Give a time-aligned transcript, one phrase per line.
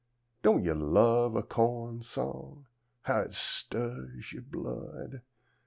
[0.41, 2.65] Don't yo' love a co'n song?
[3.03, 5.21] How it stirs yo' blood!